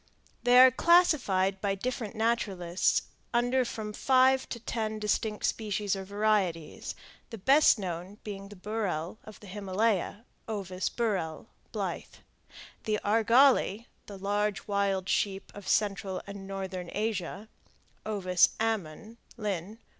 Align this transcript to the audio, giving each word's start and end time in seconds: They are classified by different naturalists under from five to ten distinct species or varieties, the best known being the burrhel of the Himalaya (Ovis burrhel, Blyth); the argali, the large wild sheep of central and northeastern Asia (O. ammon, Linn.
They 0.41 0.57
are 0.57 0.71
classified 0.71 1.61
by 1.61 1.75
different 1.75 2.15
naturalists 2.15 3.03
under 3.35 3.63
from 3.63 3.93
five 3.93 4.49
to 4.49 4.59
ten 4.59 4.97
distinct 4.97 5.45
species 5.45 5.95
or 5.95 6.03
varieties, 6.03 6.95
the 7.29 7.37
best 7.37 7.77
known 7.77 8.17
being 8.23 8.49
the 8.49 8.55
burrhel 8.55 9.19
of 9.23 9.39
the 9.41 9.45
Himalaya 9.45 10.25
(Ovis 10.47 10.89
burrhel, 10.89 11.45
Blyth); 11.71 12.23
the 12.85 12.99
argali, 13.05 13.85
the 14.07 14.17
large 14.17 14.67
wild 14.67 15.07
sheep 15.07 15.51
of 15.53 15.67
central 15.67 16.19
and 16.25 16.47
northeastern 16.47 16.89
Asia 16.95 17.47
(O. 18.03 18.25
ammon, 18.59 19.19
Linn. 19.37 19.77